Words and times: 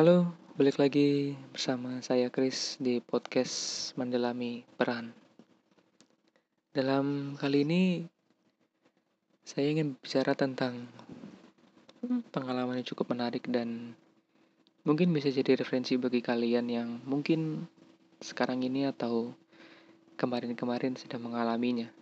Halo, 0.00 0.32
balik 0.56 0.80
lagi 0.80 1.36
bersama 1.52 2.00
saya 2.00 2.32
Chris 2.32 2.80
di 2.80 3.04
podcast 3.04 3.92
Mendalami 4.00 4.64
Peran. 4.80 5.12
Dalam 6.72 7.36
kali 7.36 7.68
ini 7.68 7.82
saya 9.44 9.68
ingin 9.68 10.00
bicara 10.00 10.32
tentang 10.32 10.88
pengalaman 12.32 12.80
yang 12.80 12.88
cukup 12.88 13.12
menarik 13.12 13.44
dan 13.52 13.92
mungkin 14.88 15.12
bisa 15.12 15.28
jadi 15.28 15.60
referensi 15.60 16.00
bagi 16.00 16.24
kalian 16.24 16.72
yang 16.72 16.88
mungkin 17.04 17.68
sekarang 18.24 18.64
ini 18.64 18.88
atau 18.88 19.36
kemarin-kemarin 20.16 20.96
sedang 20.96 21.28
mengalaminya. 21.28 21.92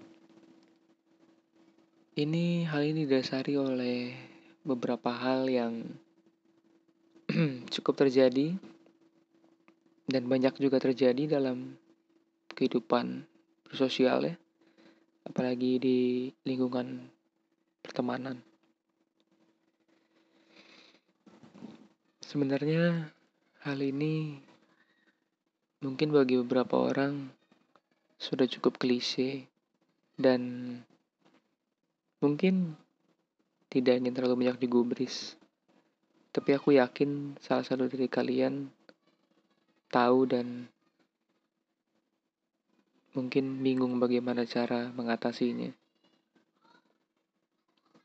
Ini 2.15 2.63
hal 2.63 2.95
ini 2.95 3.11
didasari 3.11 3.59
oleh 3.59 4.15
beberapa 4.63 5.11
hal 5.11 5.51
yang 5.51 5.99
cukup 7.75 7.95
terjadi 8.07 8.57
dan 10.09 10.23
banyak 10.25 10.57
juga 10.57 10.81
terjadi 10.81 11.39
dalam 11.39 11.77
kehidupan 12.57 13.29
sosial 13.69 14.25
ya 14.25 14.35
apalagi 15.29 15.77
di 15.77 15.99
lingkungan 16.49 17.05
pertemanan. 17.85 18.41
Sebenarnya 22.25 23.13
hal 23.65 23.79
ini 23.85 24.41
mungkin 25.85 26.09
bagi 26.13 26.41
beberapa 26.41 26.81
orang 26.81 27.29
sudah 28.17 28.49
cukup 28.49 28.81
klise 28.81 29.45
dan 30.17 30.75
mungkin 32.25 32.75
tidak 33.69 34.01
ingin 34.01 34.17
terlalu 34.17 34.45
banyak 34.49 34.59
digubris 34.65 35.37
tapi 36.39 36.55
aku 36.55 36.79
yakin 36.79 37.35
salah 37.43 37.67
satu 37.67 37.91
dari 37.91 38.07
kalian 38.07 38.71
tahu 39.91 40.23
dan 40.31 40.71
mungkin 43.11 43.59
bingung 43.59 43.99
bagaimana 43.99 44.47
cara 44.47 44.87
mengatasinya. 44.95 45.75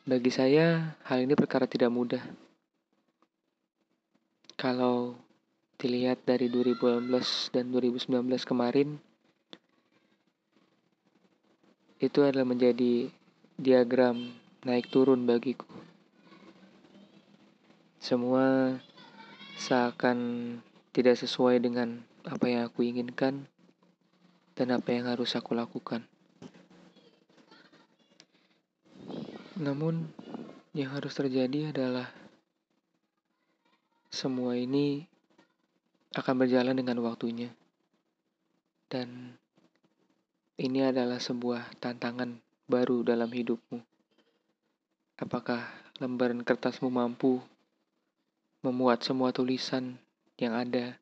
Bagi 0.09 0.33
saya, 0.33 0.97
hal 1.05 1.21
ini 1.21 1.37
perkara 1.37 1.69
tidak 1.69 1.93
mudah. 1.93 2.25
Kalau 4.57 5.13
dilihat 5.77 6.25
dari 6.25 6.49
2018 6.49 7.53
dan 7.53 7.69
2019 7.69 8.17
kemarin, 8.49 8.97
itu 12.01 12.17
adalah 12.25 12.49
menjadi 12.49 13.13
diagram 13.61 14.33
naik 14.65 14.89
turun 14.89 15.29
bagiku. 15.29 15.92
Semua 18.03 18.75
seakan 19.55 20.59
tidak 20.91 21.15
sesuai 21.23 21.63
dengan 21.63 22.03
apa 22.27 22.51
yang 22.51 22.67
aku 22.67 22.83
inginkan 22.83 23.47
dan 24.59 24.75
apa 24.75 24.91
yang 24.91 25.07
harus 25.07 25.31
aku 25.39 25.55
lakukan. 25.55 26.03
Namun, 29.55 30.11
yang 30.75 30.91
harus 30.91 31.15
terjadi 31.15 31.71
adalah 31.71 32.11
semua 34.11 34.59
ini 34.59 35.07
akan 36.11 36.43
berjalan 36.43 36.75
dengan 36.75 36.99
waktunya, 37.07 37.55
dan 38.91 39.39
ini 40.59 40.83
adalah 40.83 41.23
sebuah 41.23 41.79
tantangan 41.79 42.35
baru 42.67 43.07
dalam 43.07 43.31
hidupmu. 43.31 43.79
Apakah 45.23 45.71
lembaran 46.03 46.43
kertasmu 46.43 46.91
mampu 46.91 47.39
memuat 48.63 49.03
semua 49.03 49.35
tulisan 49.35 49.99
yang 50.39 50.55
ada 50.55 50.95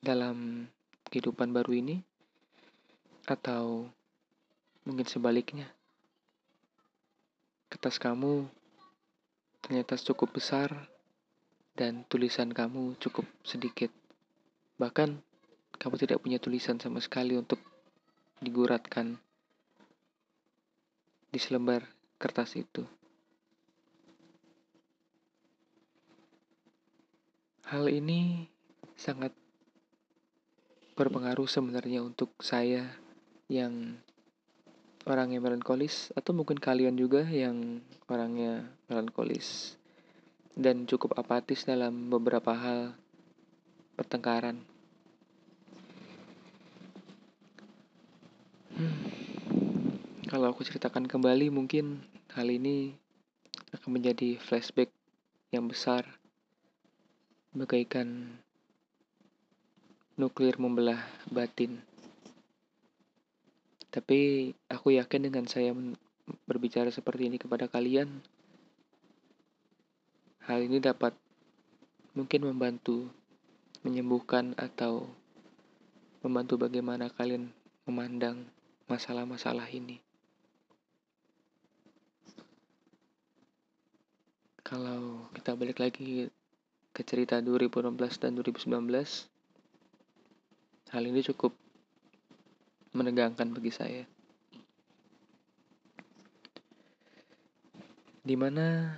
dalam 0.00 0.68
kehidupan 1.12 1.52
baru 1.52 1.76
ini, 1.78 2.00
atau 3.28 3.88
mungkin 4.88 5.04
sebaliknya, 5.04 5.68
kertas 7.68 7.96
kamu 8.00 8.48
ternyata 9.64 9.96
cukup 9.96 10.36
besar 10.36 10.92
dan 11.72 12.04
tulisan 12.08 12.52
kamu 12.52 12.96
cukup 13.00 13.24
sedikit. 13.44 13.88
Bahkan 14.76 15.20
kamu 15.80 15.94
tidak 16.00 16.20
punya 16.20 16.36
tulisan 16.36 16.76
sama 16.80 17.00
sekali 17.00 17.36
untuk 17.36 17.60
diguratkan 18.44 19.16
di 21.32 21.38
selembar 21.40 21.88
kertas 22.20 22.54
itu. 22.60 22.84
Hal 27.74 27.90
ini 27.90 28.46
sangat 28.94 29.34
berpengaruh 30.94 31.50
sebenarnya 31.50 32.06
untuk 32.06 32.30
saya 32.38 32.86
yang 33.50 33.98
orang 35.10 35.34
yang 35.34 35.42
melankolis 35.42 36.14
atau 36.14 36.38
mungkin 36.38 36.54
kalian 36.62 36.94
juga 36.94 37.26
yang 37.26 37.82
orangnya 38.06 38.70
melankolis 38.86 39.74
dan 40.54 40.86
cukup 40.86 41.18
apatis 41.18 41.66
dalam 41.66 42.14
beberapa 42.14 42.54
hal 42.54 42.94
pertengkaran. 43.98 44.62
Hmm. 48.78 49.02
Kalau 50.30 50.46
aku 50.46 50.62
ceritakan 50.62 51.10
kembali 51.10 51.50
mungkin 51.50 52.06
hal 52.38 52.46
ini 52.54 52.94
akan 53.74 53.98
menjadi 53.98 54.38
flashback 54.38 54.94
yang 55.50 55.66
besar 55.66 56.22
bagaikan 57.54 58.34
nuklir 60.18 60.58
membelah 60.58 60.98
batin. 61.30 61.78
Tapi 63.94 64.50
aku 64.66 64.98
yakin 64.98 65.30
dengan 65.30 65.46
saya 65.46 65.70
berbicara 66.50 66.90
seperti 66.90 67.30
ini 67.30 67.38
kepada 67.38 67.70
kalian, 67.70 68.22
hal 70.50 70.66
ini 70.66 70.82
dapat 70.82 71.14
mungkin 72.18 72.50
membantu 72.50 73.06
menyembuhkan 73.86 74.58
atau 74.58 75.06
membantu 76.26 76.66
bagaimana 76.66 77.06
kalian 77.06 77.54
memandang 77.86 78.50
masalah-masalah 78.90 79.70
ini. 79.70 80.02
Kalau 84.64 85.28
kita 85.36 85.52
balik 85.54 85.78
lagi 85.78 86.32
ke 86.94 87.02
cerita 87.02 87.42
2016 87.42 87.90
dan 88.22 88.38
2019 88.38 88.70
hal 90.94 91.02
ini 91.02 91.26
cukup 91.26 91.50
menegangkan 92.94 93.50
bagi 93.50 93.74
saya. 93.74 94.06
Di 98.22 98.38
mana 98.38 98.94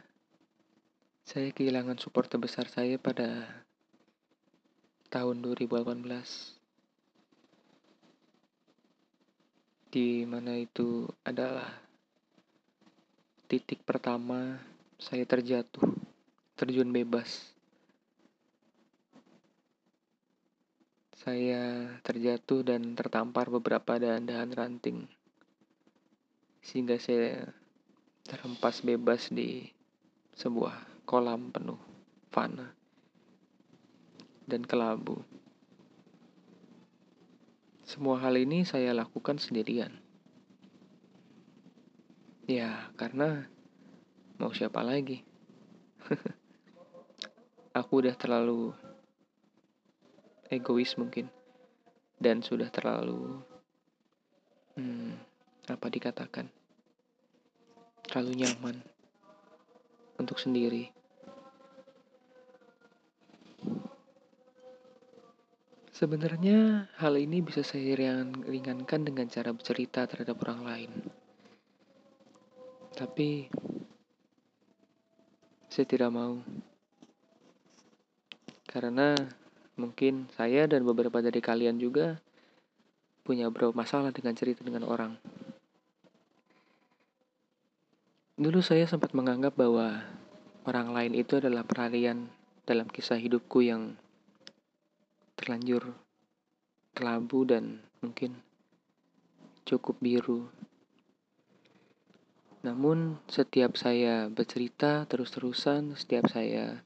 saya 1.25 1.49
kehilangan 1.57 1.97
support 1.97 2.29
terbesar 2.29 2.69
saya 2.69 3.01
pada 3.01 3.49
tahun 5.09 5.41
2018 5.41 6.05
di 9.89 10.29
mana 10.29 10.61
itu 10.61 11.09
adalah 11.25 11.81
titik 13.49 13.81
pertama 13.89 14.61
saya 15.01 15.25
terjatuh 15.25 15.97
terjun 16.61 16.93
bebas 16.93 17.56
Saya 21.27 21.91
terjatuh 22.07 22.63
dan 22.63 22.95
tertampar 22.95 23.51
beberapa 23.51 23.99
dahan-dahan 23.99 24.55
ranting. 24.55 25.11
Sehingga 26.63 27.03
saya 27.03 27.51
terhempas 28.23 28.79
bebas 28.87 29.35
di 29.35 29.67
sebuah 30.39 31.03
kolam 31.03 31.51
penuh 31.51 31.83
fana 32.31 32.71
dan 34.47 34.63
kelabu. 34.63 35.27
Semua 37.83 38.23
hal 38.23 38.39
ini 38.39 38.63
saya 38.63 38.95
lakukan 38.95 39.43
sendirian. 39.43 39.99
Ya, 42.47 42.95
karena 42.95 43.51
mau 44.39 44.55
siapa 44.55 44.79
lagi? 44.87 45.27
Aku 47.83 47.99
udah 47.99 48.15
terlalu 48.15 48.86
egois 50.51 50.95
mungkin 50.99 51.27
dan 52.17 52.41
sudah 52.41 52.71
terlalu 52.73 53.43
hmm, 54.79 55.13
apa 55.69 55.87
dikatakan 55.91 56.47
terlalu 58.07 58.47
nyaman 58.47 58.77
untuk 60.17 60.39
sendiri. 60.41 60.89
Sebenarnya 65.97 66.93
hal 67.01 67.17
ini 67.17 67.41
bisa 67.41 67.65
saya 67.65 67.97
ringankan 68.45 69.01
dengan 69.01 69.33
cara 69.33 69.49
bercerita 69.57 70.05
terhadap 70.05 70.37
orang 70.45 70.61
lain. 70.61 70.91
Tapi 72.93 73.49
saya 75.73 75.87
tidak 75.89 76.13
mau. 76.13 76.37
Karena 78.69 79.17
mungkin 79.77 80.29
saya 80.37 80.65
dan 80.65 80.83
beberapa 80.83 81.21
dari 81.21 81.39
kalian 81.45 81.77
juga 81.77 82.21
punya 83.23 83.53
beberapa 83.53 83.77
masalah 83.77 84.11
dengan 84.11 84.33
cerita 84.33 84.65
dengan 84.65 84.89
orang. 84.89 85.21
Dulu 88.37 88.61
saya 88.61 88.85
sempat 88.85 89.17
menganggap 89.17 89.57
bahwa 89.57 90.05
orang 90.69 90.93
lain 90.93 91.13
itu 91.17 91.41
adalah 91.41 91.65
peralihan 91.65 92.29
dalam 92.69 92.85
kisah 92.89 93.17
hidupku 93.17 93.65
yang 93.65 93.97
terlanjur 95.37 95.97
terlampu 96.97 97.45
dan 97.45 97.85
mungkin 98.01 98.41
cukup 99.69 100.01
biru. 100.01 100.49
Namun 102.65 103.21
setiap 103.29 103.77
saya 103.79 104.27
bercerita 104.33 105.05
terus-terusan, 105.07 105.95
setiap 105.95 106.27
saya 106.33 106.83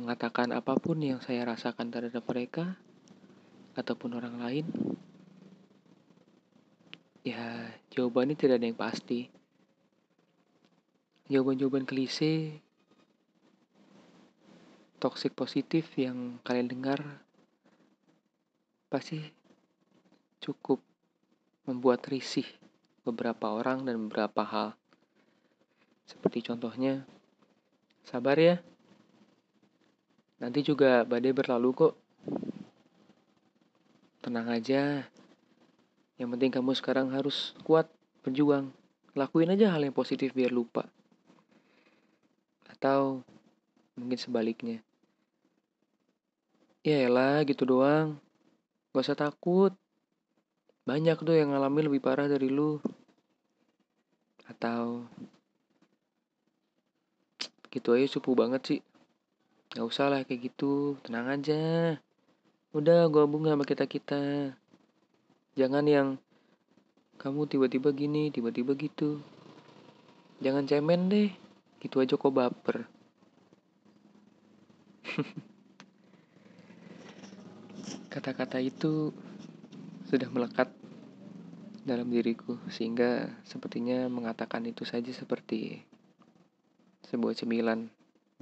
mengatakan 0.00 0.56
apa 0.56 0.72
pun 0.80 0.96
yang 0.98 1.20
saya 1.20 1.44
rasakan 1.44 1.92
terhadap 1.92 2.24
mereka 2.24 2.80
ataupun 3.76 4.16
orang 4.16 4.40
lain, 4.40 4.66
ya 7.20 7.68
jawabannya 7.92 8.34
tidak 8.34 8.58
ada 8.58 8.66
yang 8.66 8.80
pasti. 8.80 9.28
Jawaban-jawaban 11.30 11.86
klise, 11.86 12.58
toxic 14.98 15.36
positif 15.36 15.86
yang 15.94 16.42
kalian 16.42 16.66
dengar 16.66 17.00
pasti 18.90 19.22
cukup 20.42 20.82
membuat 21.70 22.02
risih 22.10 22.48
beberapa 23.06 23.54
orang 23.54 23.86
dan 23.86 23.96
beberapa 24.10 24.42
hal. 24.42 24.68
Seperti 26.04 26.42
contohnya, 26.42 27.06
sabar 28.02 28.34
ya, 28.34 28.58
Nanti 30.40 30.64
juga 30.64 31.04
badai 31.04 31.36
berlalu 31.36 31.68
kok. 31.76 31.94
Tenang 34.24 34.48
aja. 34.48 35.04
Yang 36.16 36.28
penting 36.36 36.52
kamu 36.52 36.72
sekarang 36.72 37.12
harus 37.12 37.52
kuat, 37.60 37.92
berjuang. 38.24 38.72
Lakuin 39.12 39.52
aja 39.52 39.68
hal 39.68 39.84
yang 39.84 39.92
positif 39.92 40.32
biar 40.32 40.48
lupa. 40.48 40.88
Atau 42.72 43.20
mungkin 44.00 44.16
sebaliknya. 44.16 44.80
Ya 46.80 47.04
elah 47.04 47.44
gitu 47.44 47.68
doang. 47.68 48.16
Gak 48.96 49.04
usah 49.04 49.20
takut. 49.20 49.76
Banyak 50.88 51.20
tuh 51.20 51.36
yang 51.36 51.52
ngalamin 51.52 51.92
lebih 51.92 52.00
parah 52.00 52.24
dari 52.24 52.48
lu. 52.48 52.80
Atau 54.48 55.04
gitu 57.68 57.92
aja 57.92 58.08
supu 58.08 58.32
banget 58.32 58.62
sih. 58.64 58.80
Gak 59.70 59.86
usah 59.86 60.10
lah 60.10 60.26
kayak 60.26 60.50
gitu, 60.50 60.98
tenang 61.06 61.30
aja. 61.30 61.94
Udah 62.74 63.06
gabung 63.06 63.46
sama 63.46 63.62
kita-kita. 63.62 64.50
Jangan 65.54 65.86
yang 65.86 66.18
kamu 67.22 67.46
tiba-tiba 67.46 67.94
gini, 67.94 68.34
tiba-tiba 68.34 68.74
gitu. 68.74 69.22
Jangan 70.42 70.66
cemen 70.66 71.06
deh. 71.06 71.30
Gitu 71.78 72.02
aja 72.02 72.18
kok 72.18 72.34
baper. 72.34 72.90
Kata-kata 78.10 78.58
itu 78.58 79.14
sudah 80.10 80.26
melekat 80.34 80.66
dalam 81.86 82.10
diriku 82.10 82.58
sehingga 82.66 83.30
sepertinya 83.46 84.10
mengatakan 84.10 84.66
itu 84.66 84.82
saja 84.82 85.14
seperti 85.14 85.78
sebuah 87.06 87.38
cemilan 87.38 87.86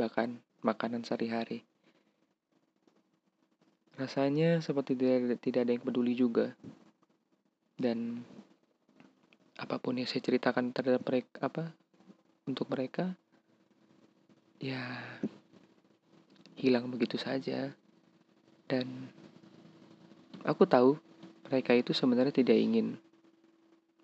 bahkan 0.00 0.40
makanan 0.62 1.06
sehari-hari. 1.06 1.62
Rasanya 3.99 4.62
seperti 4.62 4.94
tidak, 4.94 5.43
tidak 5.43 5.60
ada 5.66 5.72
yang 5.75 5.82
peduli 5.82 6.14
juga. 6.14 6.55
Dan 7.75 8.22
apa 9.58 9.78
pun 9.82 9.99
yang 9.99 10.06
saya 10.06 10.22
ceritakan 10.22 10.70
terhadap 10.70 11.02
mereka 11.02 11.34
apa 11.43 11.64
untuk 12.46 12.70
mereka 12.70 13.19
ya 14.62 15.02
hilang 16.55 16.90
begitu 16.90 17.19
saja. 17.19 17.75
Dan 18.70 19.11
aku 20.46 20.62
tahu 20.62 20.94
mereka 21.50 21.75
itu 21.75 21.90
sebenarnya 21.90 22.31
tidak 22.31 22.58
ingin 22.58 22.94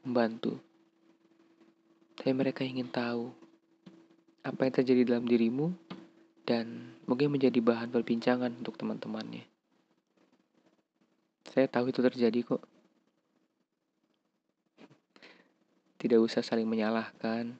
membantu. 0.02 0.58
Tapi 2.18 2.30
mereka 2.34 2.66
ingin 2.66 2.90
tahu 2.90 3.30
apa 4.44 4.60
yang 4.68 4.74
terjadi 4.74 5.02
dalam 5.14 5.24
dirimu 5.24 5.72
dan 6.44 6.96
mungkin 7.08 7.32
menjadi 7.32 7.56
bahan 7.64 7.88
perbincangan 7.88 8.52
untuk 8.60 8.76
teman-temannya. 8.76 9.48
Saya 11.48 11.68
tahu 11.68 11.88
itu 11.88 12.04
terjadi 12.04 12.44
kok. 12.44 12.62
Tidak 16.00 16.20
usah 16.20 16.44
saling 16.44 16.68
menyalahkan. 16.68 17.56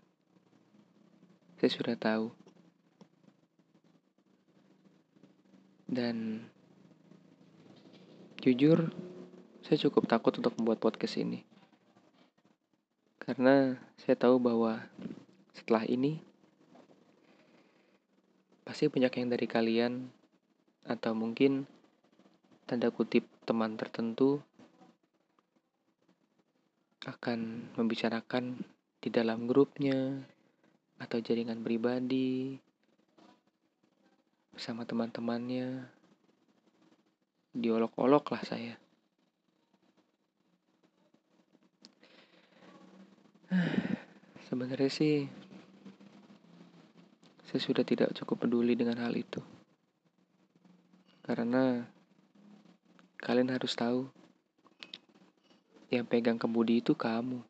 Saya 1.56 1.70
sudah 1.72 1.96
tahu. 1.96 2.28
Dan 5.88 6.44
jujur, 8.44 8.92
saya 9.64 9.80
cukup 9.80 10.04
takut 10.04 10.36
untuk 10.36 10.52
membuat 10.60 10.76
podcast 10.76 11.16
ini. 11.16 11.40
Karena 13.16 13.80
saya 13.96 14.20
tahu 14.20 14.36
bahwa 14.36 14.84
setelah 15.56 15.88
ini 15.88 16.20
Pasti 18.64 18.88
banyak 18.88 19.12
yang 19.12 19.28
dari 19.28 19.44
kalian 19.44 20.08
atau 20.88 21.12
mungkin 21.12 21.68
tanda 22.64 22.88
kutip 22.88 23.28
teman 23.44 23.76
tertentu 23.76 24.40
akan 27.04 27.68
membicarakan 27.76 28.56
di 29.04 29.12
dalam 29.12 29.44
grupnya 29.44 30.24
atau 30.96 31.20
jaringan 31.20 31.60
pribadi 31.60 32.56
bersama 34.56 34.88
teman-temannya. 34.88 35.92
Diolok-olok 37.54 38.24
lah 38.32 38.42
saya. 38.42 38.74
Sebenarnya 44.48 44.90
sih 44.90 45.28
saya 47.54 47.70
sudah 47.70 47.86
tidak 47.86 48.10
cukup 48.18 48.50
peduli 48.50 48.74
dengan 48.74 48.98
hal 48.98 49.14
itu. 49.14 49.38
Karena 51.22 51.86
kalian 53.22 53.54
harus 53.54 53.78
tahu, 53.78 54.10
yang 55.86 56.02
pegang 56.02 56.34
kemudi 56.34 56.82
itu 56.82 56.98
kamu, 56.98 57.46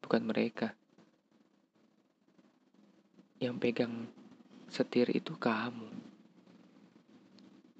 bukan 0.00 0.22
mereka. 0.24 0.72
Yang 3.36 3.60
pegang 3.60 4.08
setir 4.72 5.12
itu 5.12 5.36
kamu. 5.36 5.92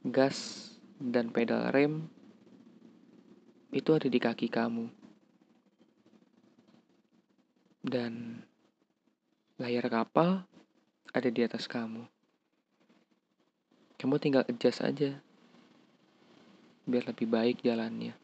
Gas 0.05 0.69
dan 1.01 1.33
pedal 1.33 1.73
rem 1.73 2.13
itu 3.73 3.89
ada 3.97 4.13
di 4.13 4.21
kaki 4.21 4.53
kamu. 4.53 4.93
Dan 7.81 8.45
layar 9.57 9.89
kapal 9.89 10.45
ada 11.15 11.31
di 11.31 11.47
atas 11.47 11.71
kamu. 11.71 12.03
Kamu 13.95 14.19
tinggal 14.19 14.43
adjust 14.51 14.83
aja. 14.83 15.15
Biar 16.85 17.07
lebih 17.07 17.31
baik 17.31 17.63
jalannya. 17.63 18.19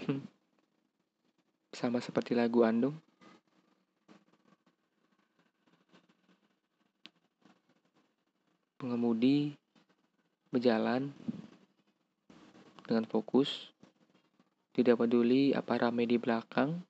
Hmm. 0.00 0.24
Sama 1.76 2.00
seperti 2.00 2.32
lagu 2.32 2.64
Andung. 2.64 2.96
Pengemudi 8.80 9.52
berjalan 10.48 11.12
dengan 12.84 13.04
fokus, 13.08 13.72
tidak 14.76 15.00
peduli 15.00 15.56
apa 15.56 15.88
ramai 15.88 16.04
di 16.04 16.20
belakang, 16.20 16.84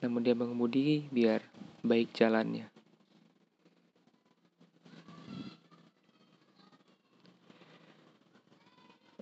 namun 0.00 0.24
dia 0.24 0.32
mengemudi 0.32 1.04
biar 1.12 1.44
baik 1.82 2.14
jalannya. 2.14 2.70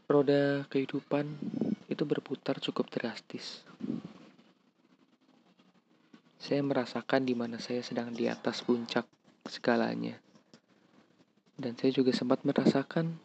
Roda 0.05 0.69
kehidupan 0.69 1.25
itu 1.89 2.03
berputar 2.05 2.61
cukup 2.61 2.93
drastis. 2.93 3.65
Saya 6.37 6.61
merasakan 6.67 7.25
di 7.25 7.33
mana 7.33 7.63
saya 7.63 7.81
sedang 7.81 8.13
di 8.13 8.29
atas 8.29 8.61
puncak 8.61 9.07
segalanya. 9.49 10.19
Dan 11.55 11.79
saya 11.79 11.95
juga 11.95 12.11
sempat 12.13 12.43
merasakan 12.43 13.17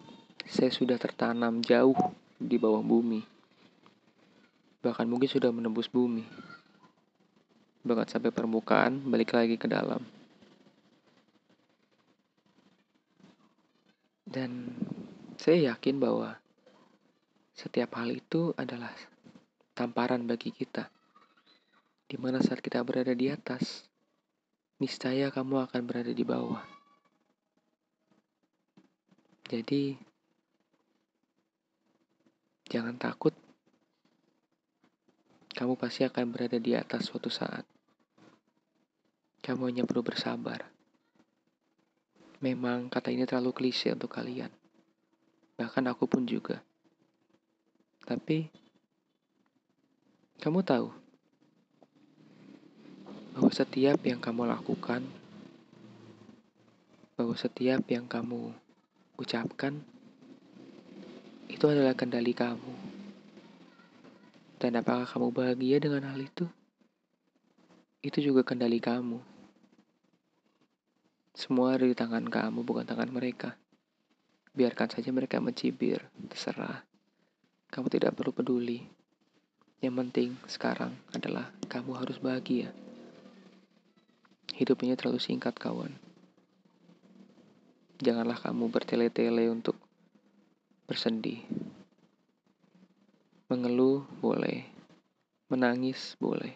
saya 0.46 0.70
sudah 0.70 0.96
tertanam 1.02 1.60
jauh 1.66 1.98
di 2.38 2.62
bawah 2.62 2.86
bumi. 2.86 3.26
Bahkan 4.86 5.10
mungkin 5.10 5.26
sudah 5.32 5.50
menembus 5.50 5.90
bumi 5.90 6.45
bahkan 7.86 8.10
sampai 8.10 8.34
permukaan 8.34 9.06
balik 9.06 9.38
lagi 9.38 9.56
ke 9.62 9.70
dalam 9.70 10.02
Dan 14.26 14.74
saya 15.38 15.72
yakin 15.72 16.02
bahwa 16.02 16.34
setiap 17.54 17.96
hal 17.96 18.10
itu 18.10 18.52
adalah 18.58 18.92
tamparan 19.78 20.26
bagi 20.26 20.50
kita. 20.50 20.90
Di 22.10 22.18
mana 22.18 22.42
saat 22.42 22.60
kita 22.60 22.82
berada 22.82 23.14
di 23.14 23.30
atas, 23.30 23.86
niscaya 24.82 25.30
kamu 25.30 25.70
akan 25.70 25.82
berada 25.86 26.10
di 26.10 26.26
bawah. 26.26 26.60
Jadi, 29.46 29.94
jangan 32.66 32.98
takut. 32.98 33.32
Kamu 35.54 35.78
pasti 35.78 36.04
akan 36.04 36.26
berada 36.34 36.58
di 36.58 36.74
atas 36.74 37.08
suatu 37.08 37.30
saat. 37.30 37.75
Kamu 39.46 39.70
hanya 39.70 39.86
perlu 39.86 40.02
bersabar. 40.02 40.66
Memang 42.42 42.90
kata 42.90 43.14
ini 43.14 43.30
terlalu 43.30 43.54
klise 43.54 43.94
untuk 43.94 44.10
kalian. 44.10 44.50
Bahkan 45.54 45.86
aku 45.86 46.10
pun 46.10 46.26
juga. 46.26 46.66
Tapi, 48.10 48.50
kamu 50.42 50.66
tahu 50.66 50.90
bahwa 53.38 53.52
setiap 53.54 54.02
yang 54.02 54.18
kamu 54.18 54.50
lakukan, 54.50 55.06
bahwa 57.14 57.38
setiap 57.38 57.86
yang 57.86 58.10
kamu 58.10 58.50
ucapkan, 59.22 59.78
itu 61.54 61.70
adalah 61.70 61.94
kendali 61.94 62.34
kamu. 62.34 62.74
Dan 64.58 64.82
apakah 64.82 65.06
kamu 65.06 65.30
bahagia 65.30 65.78
dengan 65.78 66.10
hal 66.10 66.18
itu? 66.18 66.50
Itu 68.02 68.26
juga 68.26 68.42
kendali 68.42 68.82
kamu. 68.82 69.35
Semua 71.36 71.76
ada 71.76 71.84
di 71.84 71.92
tangan 71.92 72.24
kamu, 72.32 72.64
bukan 72.64 72.88
tangan 72.88 73.12
mereka. 73.12 73.60
Biarkan 74.56 74.88
saja 74.88 75.12
mereka 75.12 75.44
mencibir, 75.44 76.08
terserah. 76.32 76.88
Kamu 77.68 77.92
tidak 77.92 78.16
perlu 78.16 78.32
peduli. 78.32 78.88
Yang 79.84 79.96
penting 80.00 80.30
sekarang 80.48 80.96
adalah 81.12 81.52
kamu 81.68 81.92
harus 82.00 82.24
bahagia. 82.24 82.72
Hidupnya 84.56 84.96
terlalu 84.96 85.20
singkat, 85.20 85.60
kawan. 85.60 85.92
Janganlah 88.00 88.40
kamu 88.40 88.72
bertele-tele 88.72 89.52
untuk 89.52 89.76
bersedih. 90.88 91.44
Mengeluh 93.52 94.08
boleh, 94.24 94.64
menangis 95.52 96.16
boleh, 96.16 96.56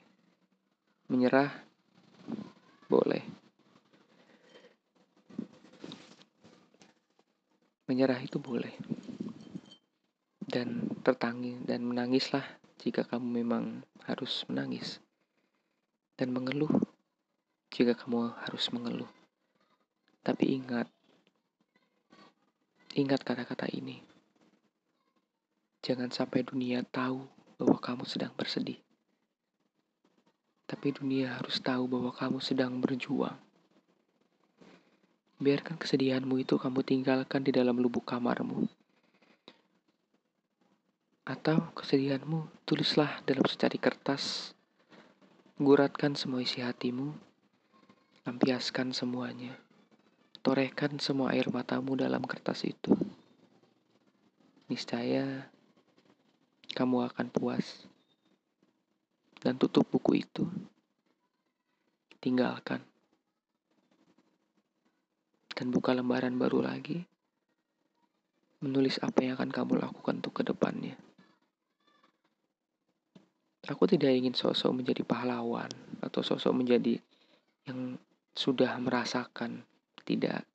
menyerah 1.12 1.52
boleh. 2.88 3.39
Menyerah 7.90 8.22
itu 8.22 8.38
boleh 8.38 8.78
dan 10.46 10.94
tertangis 11.02 11.58
dan 11.66 11.82
menangislah 11.86 12.46
jika 12.78 13.02
kamu 13.02 13.42
memang 13.42 13.82
harus 14.06 14.46
menangis 14.46 15.02
dan 16.14 16.30
mengeluh 16.30 16.70
jika 17.74 17.98
kamu 17.98 18.34
harus 18.46 18.70
mengeluh. 18.76 19.10
Tapi 20.26 20.60
ingat, 20.60 20.86
ingat 22.98 23.24
kata-kata 23.24 23.72
ini. 23.72 24.04
Jangan 25.80 26.12
sampai 26.12 26.44
dunia 26.44 26.84
tahu 26.84 27.24
bahwa 27.56 27.80
kamu 27.80 28.04
sedang 28.04 28.36
bersedih. 28.36 28.84
Tapi 30.68 30.94
dunia 30.94 31.40
harus 31.40 31.58
tahu 31.64 31.88
bahwa 31.88 32.12
kamu 32.14 32.44
sedang 32.44 32.78
berjuang. 32.84 33.49
Biarkan 35.40 35.80
kesedihanmu 35.80 36.44
itu 36.44 36.60
kamu 36.60 36.84
tinggalkan 36.84 37.42
di 37.48 37.56
dalam 37.56 37.80
lubuk 37.80 38.04
kamarmu 38.04 38.68
atau 41.30 41.62
kesedihanmu, 41.78 42.66
tulislah 42.66 43.22
dalam 43.22 43.46
secari 43.46 43.78
kertas. 43.78 44.58
Guratkan 45.62 46.18
semua 46.18 46.42
isi 46.42 46.66
hatimu. 46.66 47.14
Lampiaskan 48.26 48.98
semuanya. 48.98 49.54
Torehkan 50.42 50.98
semua 50.98 51.38
air 51.38 51.46
matamu 51.54 51.94
dalam 51.94 52.26
kertas 52.26 52.66
itu. 52.66 52.98
Niscaya 54.74 55.54
kamu 56.74 57.14
akan 57.14 57.30
puas. 57.30 57.86
Dan 59.38 59.62
tutup 59.62 59.86
buku 59.86 60.26
itu. 60.26 60.50
Tinggalkan. 62.18 62.89
Dan 65.60 65.76
buka 65.76 65.92
lembaran 65.92 66.40
baru 66.40 66.64
lagi. 66.64 67.04
Menulis 68.64 68.96
apa 69.04 69.28
yang 69.28 69.36
akan 69.36 69.52
kamu 69.52 69.84
lakukan 69.84 70.24
untuk 70.24 70.40
ke 70.40 70.48
depannya. 70.48 70.96
Aku 73.68 73.84
tidak 73.84 74.16
ingin 74.16 74.32
sosok 74.32 74.72
menjadi 74.72 75.04
pahlawan 75.04 75.68
atau 76.00 76.24
sosok 76.24 76.56
menjadi 76.56 77.04
yang 77.68 78.00
sudah 78.32 78.72
merasakan. 78.80 79.68
Tidak. 80.08 80.48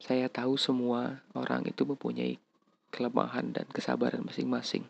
Saya 0.00 0.32
tahu 0.32 0.56
semua 0.56 1.20
orang 1.36 1.68
itu 1.68 1.84
mempunyai 1.84 2.40
kelemahan 2.88 3.52
dan 3.52 3.68
kesabaran 3.68 4.24
masing-masing. 4.24 4.88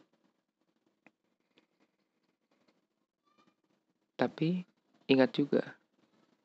Tapi 4.14 4.62
ingat 5.10 5.34
juga, 5.34 5.74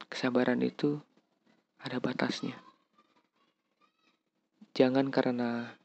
kesabaran 0.09 0.65
itu 0.65 0.97
ada 1.85 2.01
batasnya. 2.01 2.57
Jangan 4.73 5.13
karena 5.13 5.77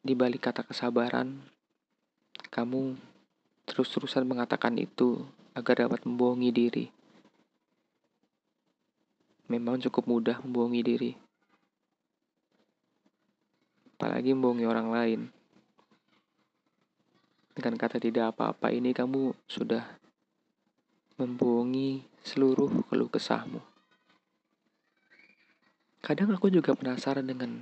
Di 0.00 0.16
balik 0.16 0.48
kata 0.48 0.64
kesabaran, 0.64 1.44
kamu 2.48 2.96
terus-terusan 3.68 4.24
mengatakan 4.24 4.72
itu 4.80 5.28
agar 5.52 5.84
dapat 5.84 6.08
membohongi 6.08 6.48
diri. 6.48 6.86
Memang 9.52 9.76
cukup 9.84 10.08
mudah 10.08 10.40
membohongi 10.40 10.80
diri. 10.80 11.12
Apalagi 13.92 14.32
membohongi 14.32 14.64
orang 14.64 14.88
lain. 14.88 15.20
Dengan 17.52 17.76
kata 17.76 18.00
tidak 18.00 18.32
apa-apa 18.32 18.72
ini 18.72 18.96
kamu 18.96 19.36
sudah 19.44 19.99
membohongi 21.20 22.00
seluruh 22.24 22.88
keluh 22.88 23.12
kesahmu. 23.12 23.60
Kadang 26.00 26.32
aku 26.32 26.48
juga 26.48 26.72
penasaran 26.72 27.28
dengan 27.28 27.60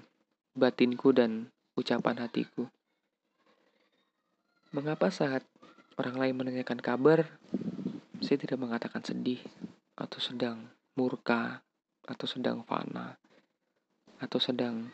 batinku 0.55 1.11
dan 1.11 1.51
ucapan 1.75 2.23
hatiku. 2.23 2.71
Mengapa 4.71 5.11
saat 5.11 5.43
orang 5.99 6.15
lain 6.23 6.35
menanyakan 6.39 6.79
kabar, 6.79 7.27
saya 8.23 8.39
tidak 8.39 8.63
mengatakan 8.63 9.03
sedih, 9.03 9.43
atau 9.99 10.23
sedang 10.23 10.71
murka, 10.95 11.67
atau 12.07 12.31
sedang 12.31 12.63
fana, 12.63 13.19
atau 14.23 14.39
sedang, 14.39 14.87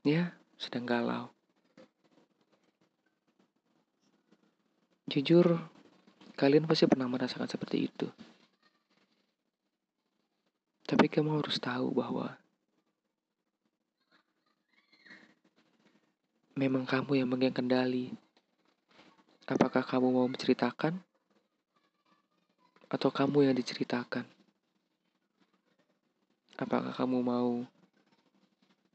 ya, 0.00 0.32
sedang 0.56 0.88
galau. 0.88 1.28
Jujur, 5.12 5.75
kalian 6.36 6.68
pasti 6.68 6.84
pernah 6.84 7.08
merasakan 7.08 7.48
seperti 7.48 7.88
itu. 7.88 8.08
Tapi 10.86 11.08
kamu 11.08 11.42
harus 11.42 11.58
tahu 11.58 11.90
bahwa 11.90 12.36
memang 16.54 16.84
kamu 16.84 17.24
yang 17.24 17.28
megang 17.28 17.56
kendali. 17.56 18.12
Apakah 19.48 19.82
kamu 19.82 20.12
mau 20.12 20.28
menceritakan? 20.28 21.00
Atau 22.86 23.10
kamu 23.10 23.50
yang 23.50 23.56
diceritakan? 23.56 24.22
Apakah 26.56 26.94
kamu 26.94 27.18
mau 27.20 27.66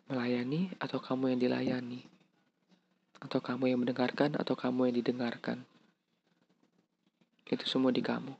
melayani 0.08 0.72
atau 0.80 0.98
kamu 0.98 1.36
yang 1.36 1.40
dilayani? 1.42 2.02
Atau 3.22 3.44
kamu 3.44 3.70
yang 3.70 3.80
mendengarkan 3.84 4.40
atau 4.40 4.56
kamu 4.56 4.90
yang 4.90 4.98
didengarkan? 5.04 5.71
Itu 7.48 7.66
semua 7.66 7.90
di 7.90 8.04
kamu. 8.04 8.34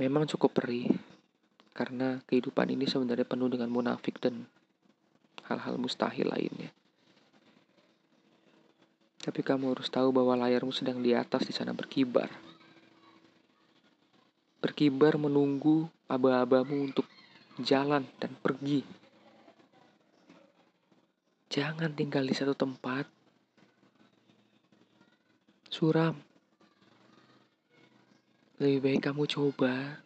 Memang 0.00 0.26
cukup 0.26 0.58
perih, 0.58 0.90
karena 1.70 2.18
kehidupan 2.26 2.70
ini 2.70 2.86
sebenarnya 2.86 3.26
penuh 3.26 3.46
dengan 3.50 3.70
munafik 3.70 4.18
dan 4.18 4.46
hal-hal 5.46 5.78
mustahil 5.78 6.30
lainnya. 6.30 6.74
Tapi 9.24 9.40
kamu 9.40 9.72
harus 9.72 9.88
tahu 9.88 10.12
bahwa 10.12 10.36
layarmu 10.36 10.74
sedang 10.74 11.00
di 11.00 11.16
atas 11.16 11.48
di 11.48 11.54
sana 11.56 11.72
berkibar. 11.72 12.28
Berkibar 14.60 15.16
menunggu 15.16 15.88
aba-abamu 16.08 16.92
untuk 16.92 17.08
jalan 17.56 18.04
dan 18.20 18.36
pergi. 18.36 18.84
Jangan 21.48 21.94
tinggal 21.94 22.26
di 22.26 22.34
satu 22.34 22.52
tempat. 22.52 23.06
Suram. 25.70 26.33
Lebih 28.54 28.86
baik 28.86 29.10
kamu 29.10 29.26
coba 29.26 29.98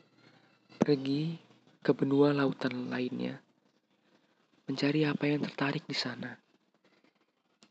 pergi 0.81 1.37
ke 1.85 1.93
benua 1.93 2.33
lautan 2.33 2.89
lainnya, 2.89 3.37
mencari 4.65 5.05
apa 5.05 5.29
yang 5.29 5.45
tertarik 5.45 5.85
di 5.85 5.93
sana. 5.93 6.33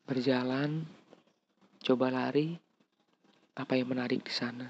Berjalan, 0.05 0.85
coba 1.81 2.13
lari, 2.13 2.53
apa 3.57 3.73
yang 3.73 3.89
menarik 3.89 4.21
di 4.21 4.29
sana. 4.29 4.69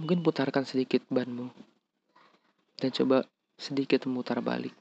Mungkin 0.00 0.24
putarkan 0.24 0.64
sedikit 0.64 1.04
banmu 1.12 1.52
dan 2.80 2.96
coba 2.96 3.28
sedikit 3.60 4.08
memutar 4.08 4.40
balik. 4.40 4.72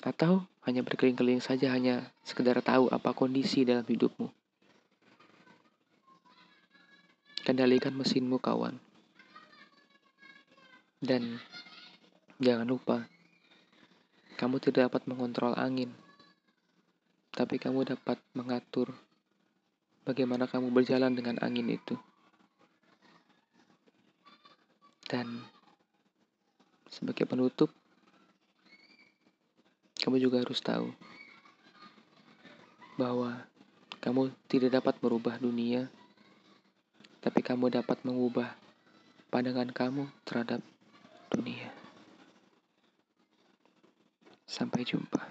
Atau 0.00 0.48
hanya 0.64 0.80
berkeliling-keliling 0.80 1.44
saja 1.44 1.76
hanya 1.76 2.08
sekedar 2.24 2.56
tahu 2.64 2.88
apa 2.88 3.12
kondisi 3.12 3.68
dalam 3.68 3.84
hidupmu. 3.84 4.37
Kendalikan 7.48 7.96
mesinmu 7.96 8.36
kawan. 8.36 8.76
Dan 11.00 11.40
jangan 12.36 12.68
lupa, 12.68 13.08
kamu 14.36 14.60
tidak 14.60 14.92
dapat 14.92 15.08
mengontrol 15.08 15.56
angin, 15.56 15.88
tapi 17.32 17.56
kamu 17.56 17.88
dapat 17.88 18.20
mengatur 18.36 18.92
bagaimana 20.04 20.44
kamu 20.44 20.68
berjalan 20.68 21.16
dengan 21.16 21.40
angin 21.40 21.72
itu. 21.72 21.96
Dan 25.08 25.40
sebagai 26.92 27.24
penutup, 27.24 27.72
kamu 30.04 30.20
juga 30.20 30.44
harus 30.44 30.60
tahu 30.60 30.92
bahwa 33.00 33.40
kamu 34.04 34.36
tidak 34.52 34.84
dapat 34.84 35.00
merubah 35.00 35.40
dunia, 35.40 35.88
tapi 37.18 37.42
kamu 37.42 37.74
dapat 37.74 37.98
mengubah 38.06 38.54
pandangan 39.28 39.68
kamu 39.74 40.08
terhadap 40.24 40.62
dunia. 41.28 41.68
Sampai 44.48 44.86
jumpa. 44.86 45.28